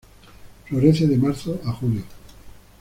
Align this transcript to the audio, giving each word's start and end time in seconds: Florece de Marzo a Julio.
Florece 0.65 1.05
de 1.05 1.15
Marzo 1.15 1.61
a 1.63 1.73
Julio. 1.73 2.01